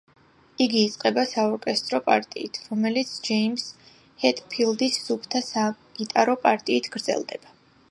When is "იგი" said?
0.65-0.79